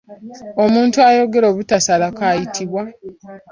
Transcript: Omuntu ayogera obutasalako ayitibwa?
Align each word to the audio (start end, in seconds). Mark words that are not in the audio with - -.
Omuntu 0.63 0.97
ayogera 1.09 1.45
obutasalako 1.51 2.21
ayitibwa? 2.31 2.81